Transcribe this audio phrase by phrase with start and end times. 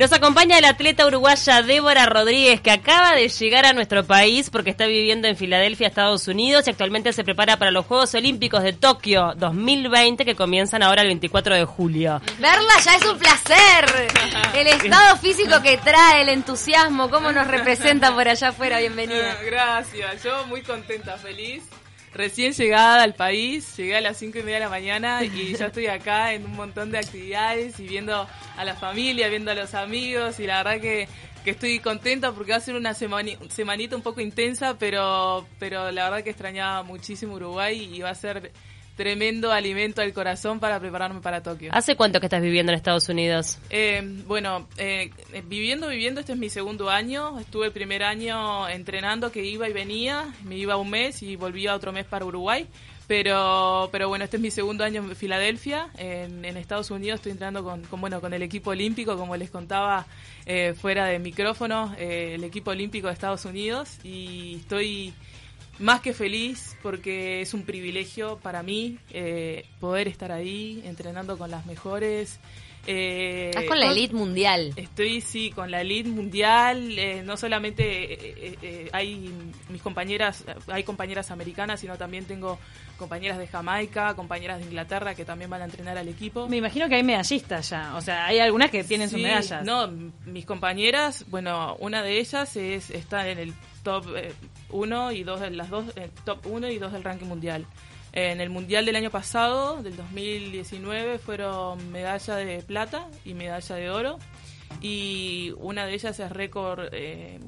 [0.00, 4.70] Nos acompaña la atleta uruguaya Débora Rodríguez, que acaba de llegar a nuestro país porque
[4.70, 8.72] está viviendo en Filadelfia, Estados Unidos, y actualmente se prepara para los Juegos Olímpicos de
[8.72, 12.18] Tokio 2020, que comienzan ahora el 24 de julio.
[12.38, 14.08] Verla ya es un placer.
[14.54, 18.78] El estado físico que trae, el entusiasmo, cómo nos representa por allá afuera.
[18.78, 19.36] Bienvenida.
[19.44, 21.62] Gracias, yo muy contenta, feliz
[22.12, 25.66] recién llegada al país, llegué a las cinco y media de la mañana y ya
[25.66, 29.74] estoy acá en un montón de actividades y viendo a la familia, viendo a los
[29.74, 31.08] amigos y la verdad que,
[31.44, 36.04] que estoy contenta porque va a ser una semanita un poco intensa, pero, pero la
[36.04, 38.52] verdad que extrañaba muchísimo Uruguay y va a ser
[39.00, 41.70] tremendo alimento al corazón para prepararme para Tokio.
[41.72, 43.56] ¿Hace cuánto que estás viviendo en Estados Unidos?
[43.70, 45.08] Eh, bueno, eh,
[45.46, 47.40] viviendo, viviendo, este es mi segundo año.
[47.40, 51.74] Estuve el primer año entrenando que iba y venía, me iba un mes y volvía
[51.74, 52.66] otro mes para Uruguay.
[53.06, 55.88] Pero, pero bueno, este es mi segundo año en Filadelfia.
[55.96, 60.04] En, Estados Unidos estoy entrenando con, bueno, con el equipo olímpico, como les contaba
[60.44, 63.96] eh, fuera de micrófono, el equipo olímpico de Estados Unidos.
[64.04, 65.14] Y estoy
[65.78, 71.50] más que feliz porque es un privilegio para mí eh, poder estar ahí entrenando con
[71.50, 72.38] las mejores.
[72.86, 74.72] Eh, Estás con la elite mundial.
[74.76, 76.98] Estoy, sí, con la elite mundial.
[76.98, 79.30] Eh, no solamente hay
[79.68, 82.58] mis compañeras, hay compañeras americanas, sino también tengo
[82.96, 86.48] compañeras de Jamaica, compañeras de Inglaterra que también van a entrenar al equipo.
[86.48, 89.64] Me imagino que hay medallistas ya, o sea, hay algunas que tienen sus medallas.
[89.64, 89.88] No,
[90.26, 94.06] mis compañeras, bueno, una de ellas es está en el top
[94.70, 97.66] 1 y 2 de las dos, eh, top 1 y 2 del ranking mundial.
[98.12, 103.90] En el mundial del año pasado, del 2019, fueron medalla de plata y medalla de
[103.90, 104.18] oro.
[104.80, 107.38] Y una de ellas es récord eh,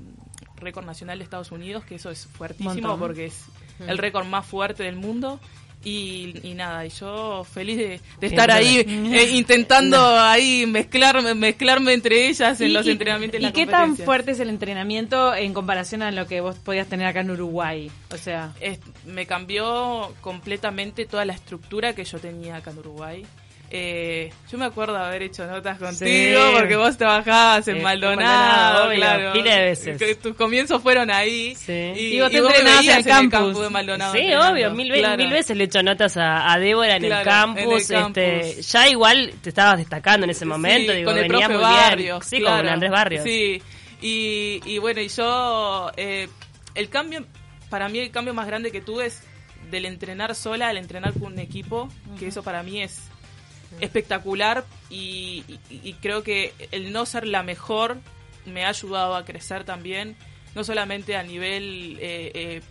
[0.56, 3.44] récord nacional de Estados Unidos, que eso es fuertísimo porque es
[3.80, 5.40] el récord más fuerte del mundo.
[5.84, 12.60] Y, nada, y yo feliz de, estar ahí eh, intentando ahí mezclarme, mezclarme entre ellas
[12.60, 13.40] en los entrenamientos.
[13.40, 17.06] ¿Y qué tan fuerte es el entrenamiento en comparación a lo que vos podías tener
[17.06, 17.90] acá en Uruguay?
[18.12, 18.52] O sea,
[19.06, 23.26] me cambió completamente toda la estructura que yo tenía acá en Uruguay.
[23.74, 29.32] Eh, yo me acuerdo haber hecho notas contigo porque vos trabajabas en Maldonado, claro.
[29.32, 30.18] de veces.
[30.20, 31.56] tus comienzos fueron ahí.
[31.96, 33.62] Y, vos te entrenabas en el campus.
[33.62, 34.12] de Maldonado.
[34.12, 38.88] Sí, obvio, mil, veces le he hecho notas a, Débora en, el campus, este, ya
[38.90, 42.68] igual te estabas destacando en ese momento, digo, con el venía muy Barrios, Sí, con
[42.68, 43.24] Andrés Barrios.
[43.24, 43.62] Sí,
[44.02, 46.28] y, y bueno, y yo, eh,
[46.74, 47.24] el cambio,
[47.70, 49.22] para mí el cambio más grande que tuve es
[49.70, 53.00] del entrenar sola al entrenar con un equipo, que eso para mí es
[53.80, 55.44] espectacular y,
[56.00, 57.98] creo que el no ser la mejor
[58.46, 60.16] me ha ayudado a crecer también,
[60.54, 62.62] no solamente a nivel eh, eh,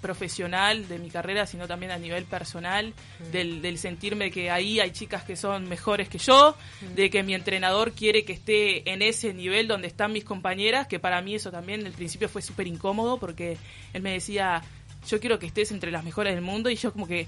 [0.00, 2.94] profesional de mi carrera, sino también a nivel personal,
[3.32, 6.56] del, sentirme que ahí hay chicas que son mejores que yo,
[6.94, 10.98] de que mi entrenador quiere que esté en ese nivel donde están mis compañeras, que
[10.98, 13.58] para mí eso también al principio fue súper incómodo porque
[13.92, 14.62] él me decía,
[15.08, 17.26] yo quiero que estés entre las mejores del mundo y yo como que,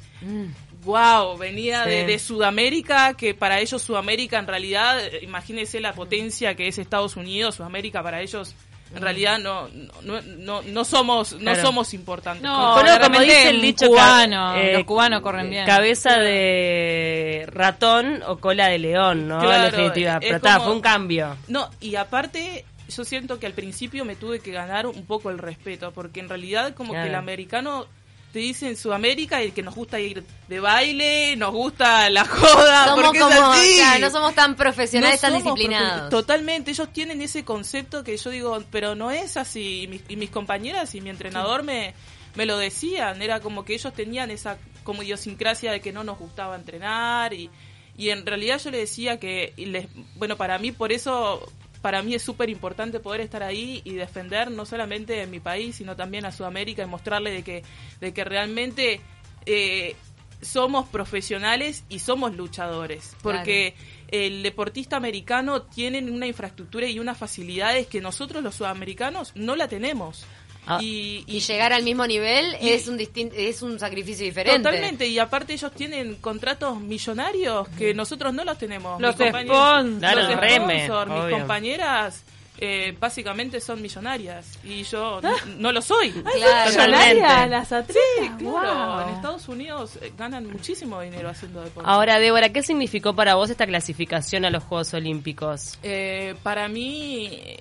[0.85, 1.39] wow, mm.
[1.39, 7.17] venía de, Sudamérica, que para ellos Sudamérica en realidad, imagínense la potencia que es Estados
[7.17, 8.55] Unidos, Sudamérica para ellos
[8.95, 9.03] en mm.
[9.03, 9.69] realidad no
[10.03, 12.43] no, no, no somos no somos importantes.
[12.43, 15.65] No, como, dice el dicho cubano, eh, los cubanos corren bien.
[15.65, 19.41] Cabeza de ratón o cola de león, ¿no?
[19.41, 21.37] Claro, definitiva, pero fue un cambio.
[21.49, 22.67] No, y aparte
[22.97, 26.29] yo siento que al principio me tuve que ganar un poco el respeto, porque en
[26.29, 27.87] realidad como que el americano
[28.33, 33.19] te dice en Sudamérica que nos gusta ir de baile, nos gusta la joda, porque
[33.19, 34.01] es así.
[34.01, 36.09] no somos tan profesionales, tan disciplinados.
[36.09, 39.83] totalmente, ellos tienen ese concepto que yo digo, pero no es así.
[39.83, 41.95] Y mis, y mis compañeras y mi entrenador me,
[42.35, 46.19] me lo decían, era como que ellos tenían esa como idiosincrasia de que no nos
[46.19, 47.51] gustaba entrenar y,
[47.97, 49.87] y en realidad yo le decía que, les,
[50.17, 51.47] bueno, para mí por eso
[51.83, 55.77] para mí es súper importante poder estar ahí y defender no solamente en mi país,
[55.77, 57.65] sino también a Sudamérica y mostrarle de que,
[58.01, 59.01] de que realmente
[59.45, 59.97] eh,
[60.41, 63.17] somos profesionales y somos luchadores.
[63.21, 63.75] Porque
[64.09, 69.67] el deportista americano tiene una infraestructura y unas facilidades que nosotros los sudamericanos no la
[69.67, 70.25] tenemos.
[70.67, 70.79] Ah.
[70.81, 74.63] Y, llegar al mismo nivel es un es un sacrificio diferente.
[74.63, 79.01] Totalmente, y aparte ellos tienen contratos millonarios que nosotros no los tenemos.
[79.01, 82.25] Los sponsors, mis compañeras
[82.65, 85.21] eh, básicamente son millonarias y yo
[85.59, 86.11] no, lo soy.
[86.23, 87.97] Claro, las atletas.
[88.21, 89.09] Sí, claro.
[89.09, 91.91] En Estados Unidos eh, ganan muchísimo dinero haciendo deporte.
[91.91, 95.79] Ahora, Débora, ¿qué significó para vos esta clasificación a los Juegos Olímpicos?
[95.83, 97.57] Eh, para mí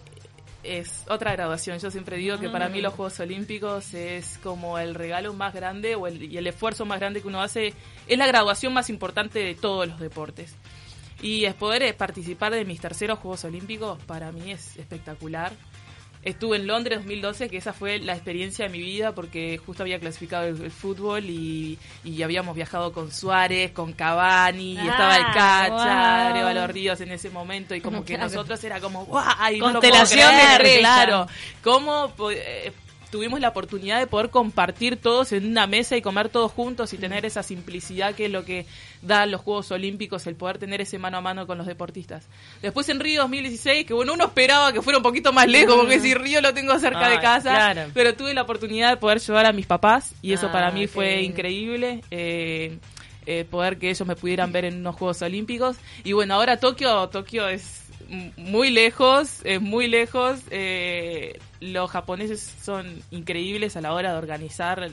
[0.64, 1.80] es otra graduación.
[1.80, 5.96] Yo siempre digo que para mí los Juegos Olímpicos es como el regalo más grande
[5.96, 7.74] o el, y el esfuerzo más grande que uno hace.
[8.08, 10.56] Es la graduación más importante de todos los deportes.
[11.22, 15.52] Y es poder eh, participar de mis terceros Juegos Olímpicos para mí es espectacular.
[16.24, 20.00] Estuve en Londres 2012, que esa fue la experiencia de mi vida porque justo había
[20.00, 25.16] clasificado el, el fútbol y, y habíamos viajado con Suárez, con Cavani, y Ah, estaba
[25.18, 26.30] el Cacha, wow.
[26.30, 28.30] Arevalo Ríos en ese momento y como que Claro.
[28.30, 29.26] nosotros era como ¡guau!
[29.40, 30.32] Ay, no Constelación
[30.80, 31.28] claro.
[31.64, 32.72] ¿Cómo eh,
[33.12, 36.98] tuvimos la oportunidad de poder compartir todos en una mesa y comer todos juntos y
[36.98, 38.66] tener esa simplicidad que es lo que
[39.02, 42.26] da los Juegos Olímpicos, el poder tener ese mano a mano con los deportistas.
[42.62, 46.00] Después en Río 2016, que bueno, uno esperaba que fuera un poquito más lejos, porque
[46.00, 47.92] si Río lo tengo cerca de casa, claro.
[47.94, 50.82] pero tuve la oportunidad de poder llevar a mis papás y eso Ah, para mí
[50.82, 52.02] qué fue increíble.
[52.12, 52.78] eh,
[53.28, 55.78] eh, poder que ellos me pudieran ver en unos Juegos Olímpicos.
[56.04, 57.84] Y bueno, ahora Tokio, Tokio es
[58.38, 60.40] muy lejos, es muy lejos.
[60.50, 64.90] eh, los japoneses son increíbles a la hora de organizar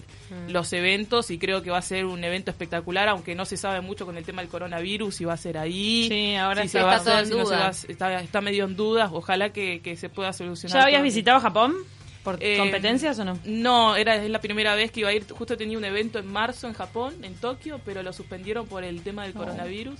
[0.48, 3.80] los eventos y creo que va a ser un evento espectacular, aunque no se sabe
[3.80, 6.06] mucho con el tema del coronavirus, si va a ser ahí.
[6.08, 8.40] Sí, ahora si sí se va está todo hacer, en si no va está, está
[8.42, 10.78] medio en dudas, ojalá que, que se pueda solucionar.
[10.78, 11.74] ¿Ya habías visitado Japón?
[12.22, 13.38] ¿Por Eh, competencias o no?
[13.46, 15.24] No, era es la primera vez que iba a ir.
[15.30, 19.02] Justo tenía un evento en marzo en Japón, en Tokio, pero lo suspendieron por el
[19.02, 19.98] tema del coronavirus.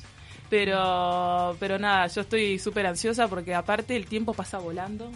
[0.51, 5.11] Pero, pero nada, yo estoy súper ansiosa porque aparte el tiempo pasa volando.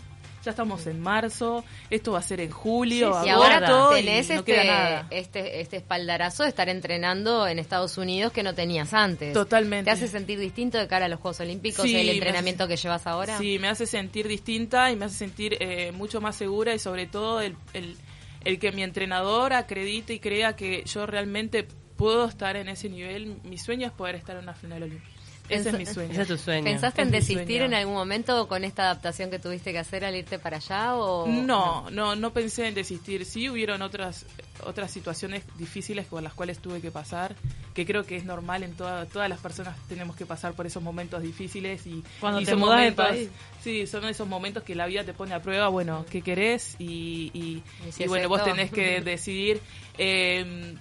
[0.44, 4.28] Ya estamos en marzo, esto va a ser en julio, Y agosto, ahora y tenés
[4.30, 5.06] no queda este, nada.
[5.10, 9.32] este, este espaldarazo de estar entrenando en Estados Unidos que no tenías antes.
[9.34, 9.84] Totalmente.
[9.84, 13.06] ¿Te hace sentir distinto de cara a los Juegos Olímpicos Sí, el entrenamiento que llevas
[13.06, 13.38] ahora?
[13.38, 17.06] Sí, me hace sentir distinta y me hace sentir eh, mucho más segura y sobre
[17.06, 17.96] todo el, el,
[18.44, 23.36] el que mi entrenador acredite y crea que yo realmente puedo estar en ese nivel.
[23.44, 25.11] Mi sueño es poder estar en una final olímpica.
[25.48, 26.12] Ese es mi sueño.
[26.12, 26.64] Ese es tu sueño.
[26.64, 27.64] ¿Pensaste Es en desistir sueño.
[27.64, 30.94] en algún momento con esta adaptación que tuviste que hacer al irte para allá?
[30.96, 31.26] O...
[31.26, 33.24] No, no, no pensé en desistir.
[33.24, 34.24] Sí hubieron otras
[34.64, 37.34] otras situaciones difíciles por las cuales tuve que pasar,
[37.74, 40.82] que creo que es normal en toda, todas las personas tenemos que pasar por esos
[40.82, 43.28] momentos difíciles y Cuando y te son mudas de país.
[43.60, 46.76] Sí, son esos momentos que la vida te pone a prueba, bueno, ¿qué querés?
[46.78, 49.60] Y, y, Y si y es bueno, vos tenés que decidir.
[49.98, 50.76] Eh,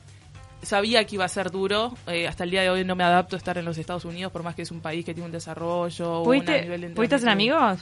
[0.61, 1.93] sabía que iba a ser duro.
[2.07, 4.31] eh, hasta el día de hoy no me adapto a estar en los Estados Unidos,
[4.31, 6.21] por más que es un país que tiene un desarrollo.
[6.21, 6.51] un nivel ¿Pudiste,
[6.87, 7.57] de ¿Pudiste entrenamiento.
[7.57, 7.81] amigos?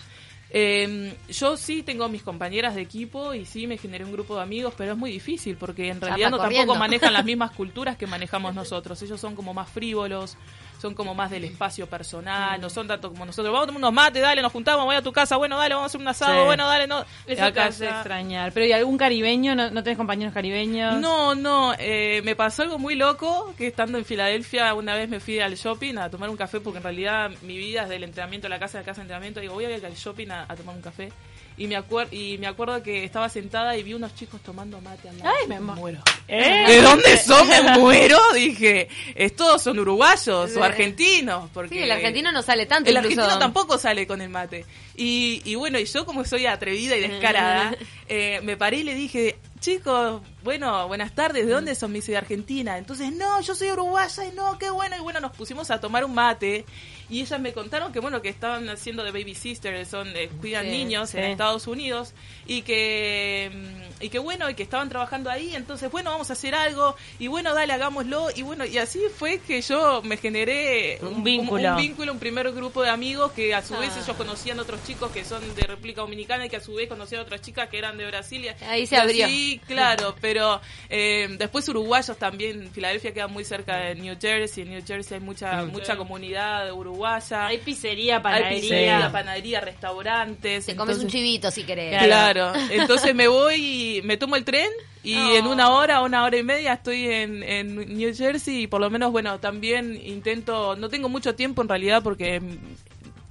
[0.51, 4.41] Eh, yo sí tengo mis compañeras de equipo y sí me generé un grupo de
[4.41, 6.65] amigos, pero es muy difícil porque en realidad no corriendo.
[6.65, 8.99] tampoco manejan las mismas culturas que manejamos nosotros.
[9.03, 10.37] Ellos son como más frívolos,
[10.79, 13.51] son como más del espacio personal, no son tanto como nosotros.
[13.51, 15.85] Vamos a tomar unos mates, dale, nos juntamos, voy a tu casa, bueno, dale, vamos
[15.85, 16.45] a hacer un asado, Sí.
[16.45, 17.03] bueno, dale, no.
[17.27, 18.51] Eso Acá te hace ya- extrañar.
[18.53, 19.55] ¿Pero y algún caribeño?
[19.55, 20.95] ¿No, no tenés compañeros caribeños?
[20.99, 25.19] No, no, eh, me pasó algo muy loco, que estando en Filadelfia una vez me
[25.19, 28.47] fui al shopping a tomar un café, porque en realidad mi vida es del entrenamiento
[28.47, 30.45] a la casa, de la casa de entrenamiento, digo, voy a ir al shopping a,
[30.47, 31.11] a tomar un café.
[31.59, 35.09] Y me, acuer y me acuerdo que estaba sentada y vi unos chicos tomando mate
[35.09, 35.29] al lado.
[35.41, 35.99] Ay, me muero.
[36.27, 36.63] ¿Eh?
[36.67, 37.47] ¿De dónde son?
[37.49, 38.17] Me muero.
[38.33, 41.49] Dije, estos son uruguayos o argentinos.
[41.53, 43.21] Porque Sí, el argentino no sale tanto el incluso.
[43.21, 44.65] argentino tampoco sale con el mate.
[44.95, 47.75] Y, y bueno, y yo como soy atrevida y descarada,
[48.07, 51.91] eh, me paré y le dije, chicos, bueno, buenas tardes, ¿de dónde son?
[51.91, 52.77] Me dice, de Argentina.
[52.77, 54.95] Entonces, no, yo soy uruguaya y no, qué bueno.
[54.97, 56.65] Y bueno, nos pusimos a tomar un mate.
[57.09, 60.65] Y ellas me contaron que, bueno, que estaban haciendo de baby sisters, son, eh, cuidan
[60.65, 61.31] Sí, niños en sí.
[61.31, 62.13] Estados Unidos.
[62.45, 65.55] Y que, mm, y que bueno, y que estaban trabajando ahí.
[65.55, 66.95] Entonces, bueno, vamos a hacer algo.
[67.17, 68.27] Y bueno, dale, hagámoslo.
[68.35, 71.71] Y bueno, y así fue que yo me generé Un vínculo.
[71.71, 74.01] un vínculo, un primer grupo de amigos que a su vez Ah.
[74.03, 77.21] ellos conocían otros chicos que son de República Dominicana y que a su vez conocían
[77.21, 78.45] otras chicas que eran de Brasil.
[78.67, 79.25] Ahí se y abrió.
[79.25, 82.69] así, claro, pero eh, después uruguayos también.
[82.71, 84.61] Filadelfia queda muy cerca de New Jersey.
[84.63, 87.47] En New Jersey hay mucha mucha comunidad uruguaya.
[87.47, 88.59] Hay pizzería, Hay panadería.
[88.61, 90.67] pizzería, panadería, restaurantes.
[90.67, 92.03] Te comes un entonces- chivito si querés.
[92.03, 94.69] Claro, entonces me voy y me tomo el tren
[95.03, 95.35] y Oh.
[95.37, 98.89] en una hora, una hora y media estoy en, en New Jersey y por lo
[98.91, 102.39] menos, bueno, también intento, no tengo mucho tiempo en realidad porque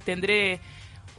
[0.03, 0.59] tendré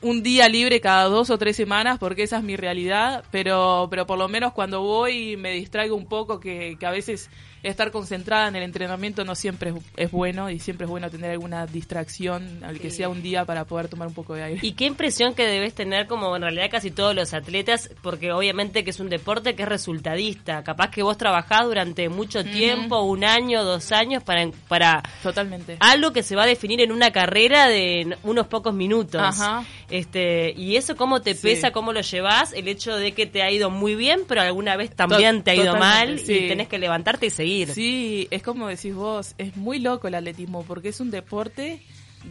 [0.02, 4.06] un día libre cada dos o tres semanas porque esa es mi realidad, pero, pero
[4.06, 7.30] por lo menos cuando voy me distraigo un poco que, que a veces
[7.62, 11.30] estar concentrada en el entrenamiento no siempre es, es bueno y siempre es bueno tener
[11.32, 12.98] alguna distracción, al que Sí.
[12.98, 14.60] sea un día para poder tomar un poco de aire.
[14.62, 18.84] Y qué impresión que debes tener como en realidad casi todos los atletas, porque obviamente
[18.84, 20.62] que es un deporte que es resultadista.
[20.64, 25.76] Capaz que vos trabajás durante mucho tiempo, un año, dos años, para, para Totalmente.
[25.80, 29.20] algo que se va a definir en una carrera de unos pocos minutos.
[29.20, 29.64] Ajá.
[29.90, 31.42] Este, y eso cómo te Sí.
[31.48, 34.76] pesa, cómo lo llevas, el hecho de que te ha ido muy bien, pero alguna
[34.76, 36.32] vez también To- te ha ido mal sí.
[36.34, 37.49] y tenés que levantarte y seguir.
[37.74, 41.82] Sí, es como decís vos, es muy loco el atletismo porque es un deporte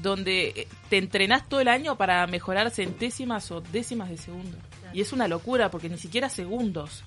[0.02, 4.58] donde eh, te entrenás todo el año para mejorar centésimas o décimas de segundo.
[4.94, 7.04] Y es una locura porque ni siquiera segundos.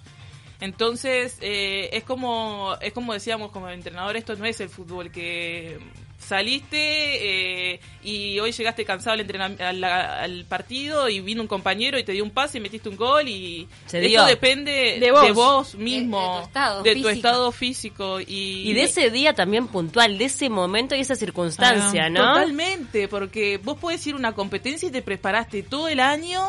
[0.61, 5.79] Entonces, eh, es como es como decíamos como entrenador, esto no es el fútbol que
[6.23, 12.05] saliste eh, y hoy llegaste cansado al, al, al partido y vino un compañero y
[12.05, 14.25] te dio un pase y metiste un gol y Se eso dio.
[14.25, 15.75] depende De vos.
[15.75, 17.09] mismo, De- de tu estado de tu físico.
[17.11, 22.05] estado físico y, Y de ese día también puntual, de ese momento y esa circunstancia,
[22.07, 22.21] Ah, ¿no?
[22.35, 26.49] Totalmente, porque vos podés ir a una competencia y te preparaste todo el año,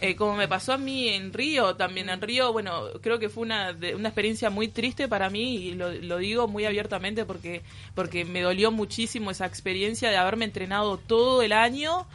[0.00, 3.42] eh, como me pasó a mí en Río, también en Río, bueno, creo que fue
[3.42, 7.62] una, de- una experiencia muy triste para mí y lo, lo digo muy abiertamente porque,
[7.94, 12.06] porque me dolió muchísimo esa experiencia de haberme entrenado todo el año.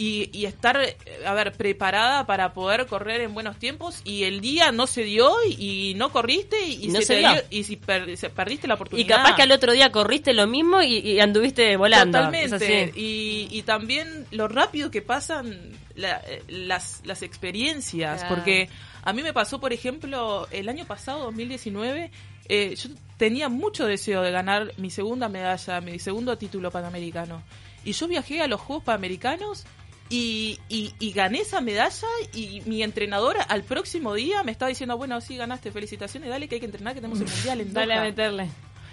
[0.00, 0.78] Y, y estar,
[1.26, 5.32] a ver, preparada para poder correr en buenos tiempos y el día no se dio
[5.48, 7.30] y, y no corriste y, No se, dio.
[7.50, 9.16] y si per- se- perdiste la Y oportunidad.
[9.16, 12.16] capaz que al otro día corriste lo mismo y, y anduviste volando.
[12.16, 12.92] Totalmente.
[12.94, 15.58] Y, y también lo rápido que pasan
[15.96, 18.24] la- las, las experiencias.
[18.28, 18.68] Porque
[19.02, 22.12] a mí me pasó, por ejemplo, el año pasado, 2019,
[22.48, 27.42] eh, yo tenía mucho deseo de ganar mi segunda medalla, mi segundo título panamericano.
[27.84, 29.64] Y yo viajé a los Juegos Panamericanos.
[30.10, 34.96] Y, y, y gané esa medalla y mi entrenador al próximo día me estaba diciendo,
[34.96, 37.92] bueno, sí, ganaste, felicitaciones, dale que hay que entrenar, que tenemos el mundial en Dale
[37.92, 38.06] a Doha".
[38.06, 38.48] meterle.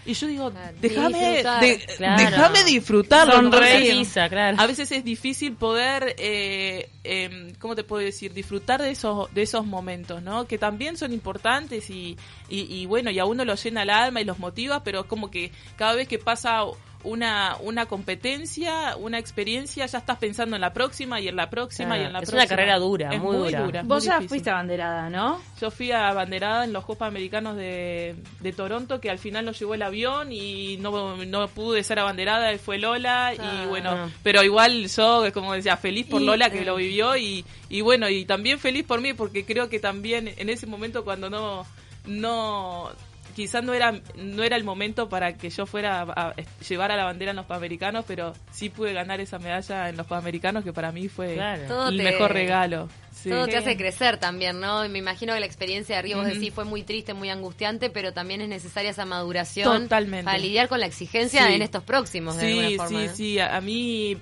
[0.08, 1.62] Y yo digo, déjame disfrutar.
[1.62, 2.24] de- Claro.
[2.30, 3.34] déjame disfrutarlo.
[3.34, 4.08] Sonreír.
[4.30, 4.58] claro.
[4.60, 8.32] A veces es difícil poder, eh, em, ¿cómo te puedo decir?
[8.32, 10.46] Disfrutar de esos, de esos momentos, ¿no?
[10.46, 12.18] Que también son importantes y,
[12.50, 15.06] y, y bueno, y a uno lo llena el alma y los motiva, pero es
[15.08, 16.60] como que cada vez que pasa
[17.06, 21.90] una, una competencia, una experiencia, ya estás pensando en la próxima y en la próxima
[21.90, 22.42] Claro, y en la es próxima.
[22.44, 23.84] una carrera dura, Es muy dura.
[23.84, 24.30] Vos ya difícil.
[24.30, 25.42] fuiste abanderada, ¿no?
[25.62, 29.58] Yo fui a banderada en los Juegos Americanos de, de Toronto, que al final nos
[29.60, 33.66] llevó el avión y no, no pude ser abanderada, y fue Lola, y Ah.
[33.70, 37.82] bueno, pero igual yo, como decía, feliz por Y- Lola que lo vivió y, y
[37.82, 41.66] bueno, y también feliz por mí, porque creo que también en ese momento cuando no,
[42.08, 42.90] no
[43.36, 46.36] quizás no era no era el momento para que yo fuera a, a
[46.68, 50.06] llevar a la bandera en los Panamericanos, pero sí pude ganar esa medalla en los
[50.08, 51.88] Panamericanos, que para mí fue Claro.
[51.90, 52.90] El te- mejor regalo.
[53.12, 53.30] Sí.
[53.30, 54.86] Todo te hace crecer también, ¿no?
[54.86, 57.90] Y me imagino que la experiencia de Río, vos decís, fue muy triste, muy angustiante,
[57.90, 60.26] pero también es necesaria esa maduración Totalmente.
[60.26, 61.54] para lidiar con la exigencia Sí.
[61.54, 63.00] en estos próximos, de Sí, alguna forma.
[63.02, 63.16] sí, ¿no?
[63.16, 63.40] sí.
[63.40, 64.18] A, a mí,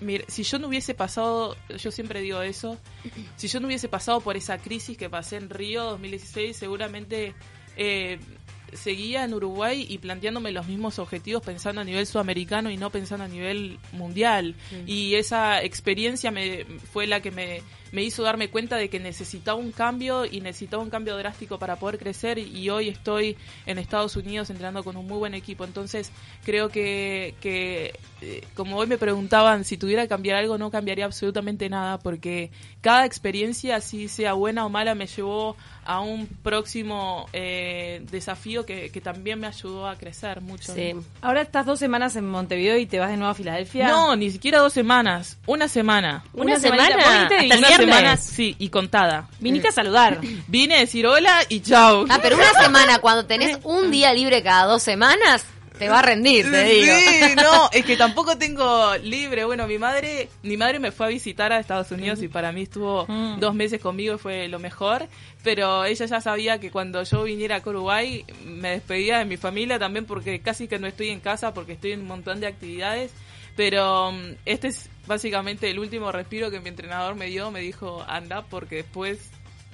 [0.00, 2.78] mira, si yo no hubiese pasado, yo siempre digo eso,
[3.36, 7.34] si yo no hubiese pasado por esa crisis que pasé en Río 2016, seguramente
[7.78, 8.18] eh,
[8.72, 13.24] seguía en Uruguay y planteándome los mismos objetivos pensando a nivel sudamericano y no pensando
[13.24, 14.54] a nivel mundial.
[14.86, 19.58] Y esa experiencia me, fue la que me, me hizo darme cuenta de que necesitaba
[19.58, 24.16] un cambio y necesitaba un cambio drástico para poder crecer y hoy estoy en Estados
[24.16, 25.64] Unidos entrenando con un muy buen equipo.
[25.64, 26.10] Entonces
[26.44, 31.04] creo que, que eh, como hoy me preguntaban si tuviera que cambiar algo, no cambiaría
[31.04, 37.26] absolutamente nada porque cada experiencia, así sea buena o mala, me llevó a un próximo
[37.32, 40.74] eh, desafío que, que también me ayudó a crecer mucho.
[40.74, 40.94] Sí.
[41.22, 43.88] Ahora estás dos semanas en Montevideo y te vas de nuevo a Filadelfia.
[43.88, 46.24] No, ni siquiera dos semanas, una semana.
[46.34, 47.22] Una, Una semana.
[47.22, 47.48] hasta el.
[47.82, 49.28] Semana, sí, y contada.
[49.40, 50.20] Viniste a saludar.
[50.46, 52.04] Vine a decir hola y chao.
[52.08, 55.44] Ah, pero una semana, cuando tenés un día libre cada dos semanas,
[55.78, 56.92] te va a rendir, te digo.
[56.94, 59.44] Sí, no, es que tampoco tengo libre.
[59.44, 62.62] Bueno, mi madre, mi madre me fue a visitar a Estados Unidos y para mí
[62.62, 63.38] estuvo Mm.
[63.40, 65.06] dos meses conmigo y fue lo mejor.
[65.42, 69.78] Pero ella ya sabía que cuando yo viniera a Uruguay me despedía de mi familia
[69.78, 73.12] también porque casi que no estoy en casa porque estoy en un montón de actividades.
[73.56, 77.50] Pero mm, este es básicamente el último respiro que mi entrenador me dio.
[77.50, 79.30] Me dijo, anda, porque después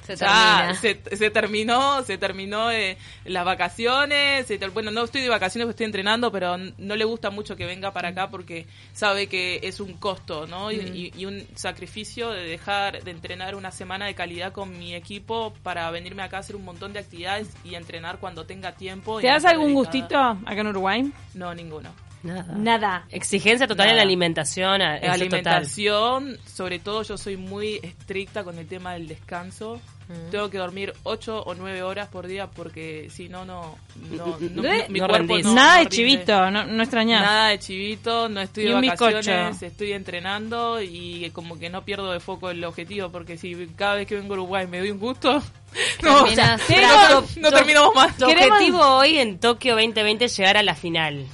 [0.07, 0.75] Se ya, termina.
[1.11, 4.47] se, se terminó, se terminó eh, las vacaciones.
[4.47, 7.93] se bueno, no estoy de vacaciones, estoy entrenando, pero no le gusta mucho que venga
[7.93, 10.71] para acá porque sabe que es un costo, ¿no?
[10.73, 14.95] Y, y- y un sacrificio de dejar de entrenar una semana de calidad con mi
[14.95, 19.21] equipo para venirme acá a hacer un montón de actividades y entrenar cuando tenga tiempo.
[19.21, 20.33] ¿Te das algún dedicada.
[20.35, 21.13] gustito acá en Uruguay?
[21.35, 21.91] No, ninguno.
[22.25, 22.55] Nada.
[22.57, 23.07] Nada.
[23.11, 24.81] Exigencia total en la alimentación.
[24.83, 25.21] a- eso total.
[25.21, 29.81] alimentación, sobre todo yo soy muy estricta con el tema del descanso.
[30.09, 30.31] Mm.
[30.31, 33.77] Tengo que dormir 8 o 9 horas por día porque si no, no,
[34.11, 34.85] no, no, ¿Eh?
[34.91, 35.47] mi No cuerpo rendís.
[35.47, 37.23] no- Nada no de chivito, no, no extrañás.
[37.23, 39.67] Nada de chivito, no estoy de vacaciones, bizcocho.
[39.67, 44.07] estoy entrenando y como que no pierdo de foco el objetivo porque si cada vez
[44.07, 45.43] que vengo a Uruguay me doy un gusto,
[46.03, 48.17] no, no, terminamos más.
[48.19, 51.27] Tu objetivo hoy en Tokio 2020 es llegar a la final.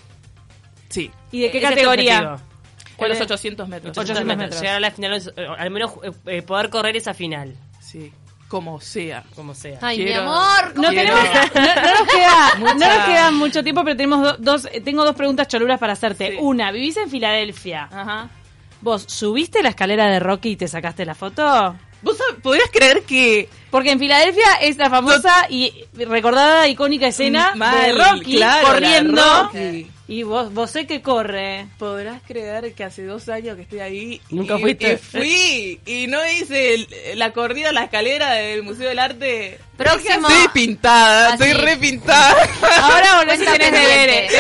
[0.91, 2.37] Sí, ¿Y de qué categoría?
[2.99, 3.97] con los 800 metros.
[3.97, 4.45] 800 metros.
[4.45, 4.61] metros.
[4.61, 8.13] Llegar a la final, eh, al menos eh, eh, poder correr esa final, Sí,
[8.49, 9.25] como sea.
[9.35, 9.79] como sea.
[9.81, 10.75] Ay, Quiero- mi amor.
[10.75, 11.21] ¿cómo No, tenemos,
[11.55, 15.05] no, no nos queda, no nos queda mucho tiempo, pero tenemos do- dos, eh, tengo
[15.05, 16.33] dos preguntas choluras para hacerte.
[16.33, 16.37] Sí.
[16.41, 17.89] Una, vivís en Filadelfia.
[17.91, 18.29] Ajá.
[18.83, 21.77] ¿Vos subiste la escalera de Rocky y te sacaste la foto?
[22.03, 27.79] ¿Vos podrías creer que Porque en Filadelfia es la famosa y recordada icónica escena Mal,
[27.79, 29.91] de Rocky claro, corriendo la Rocky.
[30.11, 31.67] Y vos, vos sé que corre.
[31.79, 34.21] Podrás creer que hace dos años que estoy ahí.
[34.31, 34.93] Nunca y, fuiste.
[34.93, 39.61] y fui y no hice el- la corrida a la escalera del Museo del Arte.
[39.77, 40.29] Próximo.
[40.29, 42.37] Estoy pintada, Ah, estoy repintada.
[42.83, 44.33] Ahora volvés y Cuenta tenés deberes.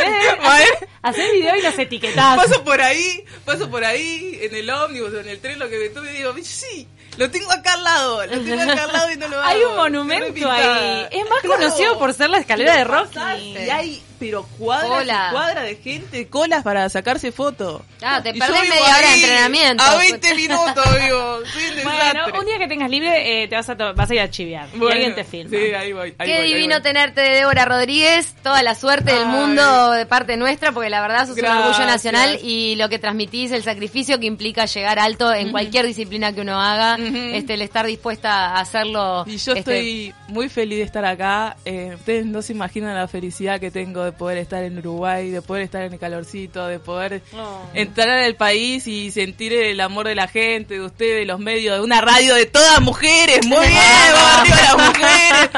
[1.03, 2.37] Hacer video y los etiquetás.
[2.37, 5.79] Paso por ahí, paso por ahí, en el ómnibus o en el tren, lo que
[5.79, 6.87] me tuve y digo, sí,
[7.17, 9.49] lo tengo acá al lado, lo tengo acá al lado y no lo hago.
[9.49, 11.07] Hay un monumento ahí.
[11.13, 11.57] Es más Claro.
[11.63, 13.19] conocido por ser la escalera de Rocky.
[13.39, 17.83] Y hay, pero cuadras y cuadras de gente, colas para sacarse fotos.
[18.03, 19.83] Ah, te Y perdés media hora de entrenamiento.
[19.83, 22.39] A 20 minutos, digo, soy un Bueno, desastre.
[22.39, 24.69] un día que tengas libre eh, te vas a, vas a ir a chiviar.
[24.75, 25.51] y alguien te filma.
[25.51, 26.15] Sí, ahí voy.
[26.19, 26.83] ahí Qué voy, divino voy.
[26.83, 28.35] tenerte, Débora Rodríguez.
[28.43, 32.39] Toda la suerte del mundo de parte nuestra, porque la verdad sos un orgullo nacional
[32.43, 36.61] y lo que transmitís, el sacrificio que implica llegar alto en cualquier disciplina que uno
[36.61, 39.25] haga, este, el estar dispuesta a hacerlo.
[39.27, 41.57] Y yo este, estoy muy feliz de estar acá.
[41.65, 45.43] Eh, ustedes no se imaginan la felicidad que tengo de poder estar en Uruguay, de
[45.43, 47.63] poder estar en el calorcito, de poder Oh.
[47.75, 51.77] entrar al país y sentir el amor de la gente, de ustedes, de los medios,
[51.79, 53.47] de una radio de todas mujeres.
[53.47, 53.79] Muy bien,
[54.13, 55.51] vamos arriba las mujeres.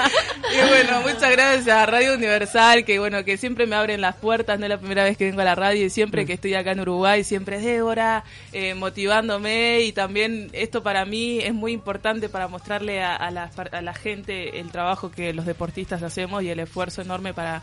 [0.52, 4.58] Y bueno, muchas gracias a Radio Universal, que bueno, que siempre me abren las puertas.
[4.58, 6.72] No es la primera vez que vengo a la radio y siempre que estoy acá
[6.72, 9.80] en Uruguay, siempre es Débora, eh, motivándome.
[9.82, 13.94] Y también esto para mí es muy importante para mostrarle a, a la, a la
[13.94, 17.62] gente el trabajo que los deportistas hacemos y el esfuerzo enorme para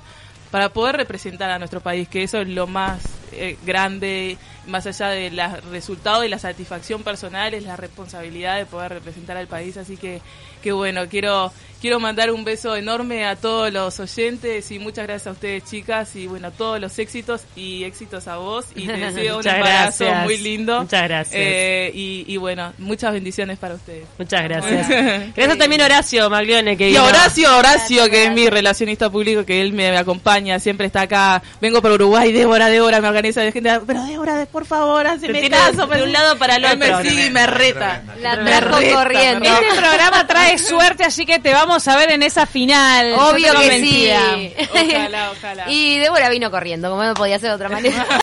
[0.52, 5.10] para poder representar a nuestro país, que eso es lo más eh, grande, más allá
[5.10, 5.40] del
[5.72, 9.78] resultado y la satisfacción personal, es la responsabilidad de poder representar al país.
[9.78, 10.22] Así que,
[10.62, 15.28] que bueno, quiero quiero mandar un beso enorme a todos los oyentes y muchas gracias
[15.28, 18.66] a ustedes, chicas, y bueno, todos los éxitos y éxitos a vos.
[18.76, 20.24] Y te deseo un gracias.
[20.24, 20.82] muy lindo.
[20.82, 21.36] Muchas gracias.
[21.36, 24.06] Eh, y, y bueno, muchas bendiciones para ustedes.
[24.18, 24.90] Muchas gracias.
[25.36, 27.06] Gracias también a Horacio Maglione que Y vino.
[27.06, 31.42] Horacio, Horacio, que es mi relacionista público, que él me acompaña, siempre está acá.
[31.62, 33.80] Vengo por Uruguay, Débora, Débora, me organiza de gente.
[33.86, 35.88] Pero Débora, por favor, hazme caso.
[35.88, 37.10] de un lado para el Él me otro.
[37.10, 38.02] sigue y me reta.
[38.22, 39.50] La Me trajo reta, corriendo.
[39.50, 43.14] Este programa trae suerte, así que te vamos a ver en esa final.
[43.14, 44.12] Obvio estoy que sí.
[44.14, 44.98] convencida.
[45.00, 45.66] Ojalá, ojalá.
[45.70, 48.06] Y Débora vino corriendo, como no podía ser de otra manera.